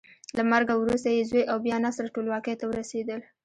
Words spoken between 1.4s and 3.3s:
او بیا نصر ټولواکۍ ته ورسېدل.